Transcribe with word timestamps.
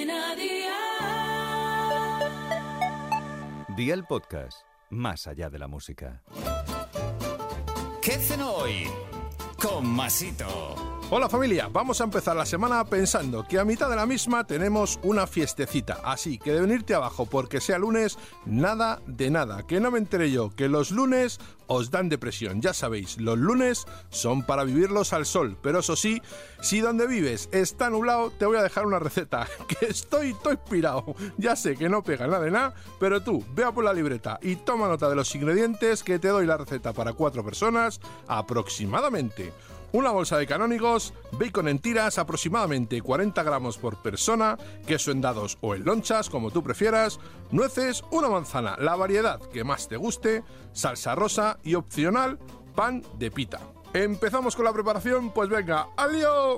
Cadena 0.00 0.34
Dial. 0.34 0.70
Día 3.76 3.94
el 3.94 4.04
podcast, 4.04 4.62
más 4.88 5.26
allá 5.26 5.50
de 5.50 5.58
la 5.58 5.68
música. 5.68 6.22
¿Qué 8.00 8.12
cenó 8.12 8.52
hoy? 8.52 8.86
Con 9.60 9.86
Masito. 9.86 10.89
Hola 11.12 11.28
familia, 11.28 11.68
vamos 11.72 12.00
a 12.00 12.04
empezar 12.04 12.36
la 12.36 12.46
semana 12.46 12.84
pensando 12.84 13.44
que 13.44 13.58
a 13.58 13.64
mitad 13.64 13.90
de 13.90 13.96
la 13.96 14.06
misma 14.06 14.46
tenemos 14.46 15.00
una 15.02 15.26
fiestecita, 15.26 15.98
así 16.04 16.38
que 16.38 16.52
de 16.52 16.60
venirte 16.60 16.94
abajo 16.94 17.26
porque 17.26 17.60
sea 17.60 17.80
lunes, 17.80 18.16
nada 18.46 19.02
de 19.08 19.28
nada, 19.28 19.66
que 19.66 19.80
no 19.80 19.90
me 19.90 19.98
enteré 19.98 20.30
yo 20.30 20.54
que 20.54 20.68
los 20.68 20.92
lunes 20.92 21.40
os 21.66 21.90
dan 21.90 22.08
depresión, 22.08 22.60
ya 22.60 22.72
sabéis, 22.72 23.18
los 23.18 23.36
lunes 23.36 23.86
son 24.10 24.44
para 24.44 24.62
vivirlos 24.62 25.12
al 25.12 25.26
sol, 25.26 25.58
pero 25.60 25.80
eso 25.80 25.96
sí, 25.96 26.22
si 26.60 26.78
donde 26.78 27.08
vives 27.08 27.48
está 27.50 27.90
nublado, 27.90 28.30
te 28.30 28.46
voy 28.46 28.58
a 28.58 28.62
dejar 28.62 28.86
una 28.86 29.00
receta, 29.00 29.48
que 29.66 29.86
estoy, 29.86 30.30
estoy 30.30 30.52
inspirado, 30.52 31.16
ya 31.38 31.56
sé 31.56 31.74
que 31.74 31.88
no 31.88 32.04
pega 32.04 32.28
nada 32.28 32.44
de 32.44 32.52
nada, 32.52 32.74
pero 33.00 33.20
tú, 33.20 33.44
vea 33.52 33.72
por 33.72 33.82
la 33.82 33.92
libreta 33.92 34.38
y 34.42 34.54
toma 34.54 34.86
nota 34.86 35.08
de 35.08 35.16
los 35.16 35.34
ingredientes 35.34 36.04
que 36.04 36.20
te 36.20 36.28
doy 36.28 36.46
la 36.46 36.56
receta 36.56 36.92
para 36.92 37.14
cuatro 37.14 37.44
personas 37.44 38.00
aproximadamente 38.28 39.52
una 39.92 40.10
bolsa 40.10 40.38
de 40.38 40.46
canónigos, 40.46 41.14
bacon 41.32 41.68
en 41.68 41.78
tiras 41.78 42.18
aproximadamente 42.18 43.00
40 43.00 43.42
gramos 43.42 43.78
por 43.78 44.00
persona, 44.02 44.56
queso 44.86 45.10
en 45.10 45.20
dados 45.20 45.58
o 45.60 45.74
en 45.74 45.84
lonchas, 45.84 46.30
como 46.30 46.50
tú 46.50 46.62
prefieras, 46.62 47.18
nueces, 47.50 48.04
una 48.10 48.28
manzana, 48.28 48.76
la 48.78 48.96
variedad 48.96 49.40
que 49.40 49.64
más 49.64 49.88
te 49.88 49.96
guste, 49.96 50.44
salsa 50.72 51.14
rosa 51.14 51.58
y 51.62 51.74
opcional, 51.74 52.38
pan 52.74 53.02
de 53.18 53.30
pita. 53.30 53.60
¿Empezamos 53.92 54.54
con 54.54 54.64
la 54.64 54.72
preparación? 54.72 55.30
Pues 55.32 55.48
venga, 55.48 55.88
¡alio! 55.96 56.56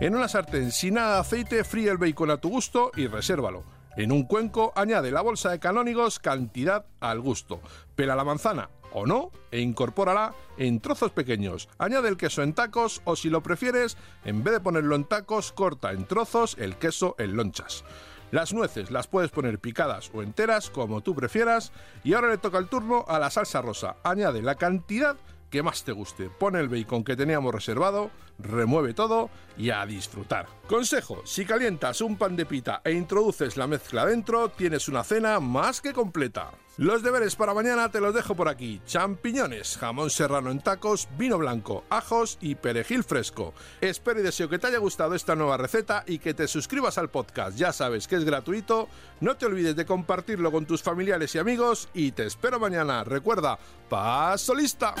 En 0.00 0.16
una 0.16 0.28
sartén 0.28 0.72
sin 0.72 0.94
nada 0.94 1.14
de 1.14 1.20
aceite, 1.20 1.64
fríe 1.64 1.90
el 1.90 1.98
bacon 1.98 2.30
a 2.30 2.38
tu 2.38 2.48
gusto 2.48 2.90
y 2.96 3.06
resérvalo. 3.06 3.81
En 3.96 4.10
un 4.10 4.24
cuenco 4.24 4.72
añade 4.74 5.10
la 5.10 5.20
bolsa 5.20 5.50
de 5.50 5.58
canónigos 5.58 6.18
cantidad 6.18 6.86
al 7.00 7.20
gusto. 7.20 7.60
Pela 7.94 8.16
la 8.16 8.24
manzana 8.24 8.70
o 8.92 9.06
no 9.06 9.30
e 9.50 9.60
incorpórala 9.60 10.34
en 10.56 10.80
trozos 10.80 11.12
pequeños. 11.12 11.68
Añade 11.78 12.08
el 12.08 12.16
queso 12.16 12.42
en 12.42 12.54
tacos 12.54 13.02
o 13.04 13.16
si 13.16 13.28
lo 13.28 13.42
prefieres, 13.42 13.96
en 14.24 14.44
vez 14.44 14.54
de 14.54 14.60
ponerlo 14.60 14.94
en 14.96 15.04
tacos, 15.04 15.52
corta 15.52 15.92
en 15.92 16.06
trozos 16.06 16.56
el 16.58 16.76
queso 16.76 17.14
en 17.18 17.36
lonchas. 17.36 17.84
Las 18.30 18.54
nueces 18.54 18.90
las 18.90 19.08
puedes 19.08 19.30
poner 19.30 19.58
picadas 19.58 20.10
o 20.14 20.22
enteras, 20.22 20.70
como 20.70 21.02
tú 21.02 21.14
prefieras. 21.14 21.70
Y 22.02 22.14
ahora 22.14 22.30
le 22.30 22.38
toca 22.38 22.56
el 22.56 22.68
turno 22.68 23.04
a 23.06 23.18
la 23.18 23.30
salsa 23.30 23.60
rosa. 23.60 23.96
Añade 24.04 24.40
la 24.40 24.54
cantidad 24.54 25.18
que 25.52 25.62
más 25.62 25.84
te 25.84 25.92
guste. 25.92 26.30
Pone 26.30 26.58
el 26.58 26.68
bacon 26.68 27.04
que 27.04 27.14
teníamos 27.14 27.54
reservado, 27.54 28.10
remueve 28.38 28.94
todo 28.94 29.28
y 29.56 29.70
a 29.70 29.84
disfrutar. 29.84 30.46
Consejo, 30.66 31.22
si 31.26 31.44
calientas 31.44 32.00
un 32.00 32.16
pan 32.16 32.34
de 32.34 32.46
pita 32.46 32.80
e 32.82 32.92
introduces 32.92 33.58
la 33.58 33.66
mezcla 33.66 34.06
dentro, 34.06 34.48
tienes 34.48 34.88
una 34.88 35.04
cena 35.04 35.38
más 35.38 35.82
que 35.82 35.92
completa. 35.92 36.50
Los 36.78 37.02
deberes 37.02 37.36
para 37.36 37.52
mañana 37.52 37.90
te 37.90 38.00
los 38.00 38.14
dejo 38.14 38.34
por 38.34 38.48
aquí. 38.48 38.80
Champiñones, 38.86 39.76
jamón 39.76 40.08
serrano 40.08 40.50
en 40.50 40.60
tacos, 40.60 41.06
vino 41.18 41.36
blanco, 41.36 41.84
ajos 41.90 42.38
y 42.40 42.54
perejil 42.54 43.04
fresco. 43.04 43.52
Espero 43.82 44.20
y 44.20 44.22
deseo 44.22 44.48
que 44.48 44.58
te 44.58 44.68
haya 44.68 44.78
gustado 44.78 45.14
esta 45.14 45.36
nueva 45.36 45.58
receta 45.58 46.02
y 46.06 46.18
que 46.18 46.32
te 46.32 46.48
suscribas 46.48 46.96
al 46.96 47.10
podcast. 47.10 47.58
Ya 47.58 47.74
sabes 47.74 48.08
que 48.08 48.16
es 48.16 48.24
gratuito. 48.24 48.88
No 49.20 49.36
te 49.36 49.44
olvides 49.44 49.76
de 49.76 49.84
compartirlo 49.84 50.50
con 50.50 50.64
tus 50.64 50.82
familiares 50.82 51.34
y 51.34 51.38
amigos 51.38 51.90
y 51.92 52.12
te 52.12 52.24
espero 52.24 52.58
mañana. 52.58 53.04
Recuerda, 53.04 53.58
paso 53.90 54.54
lista. 54.54 54.94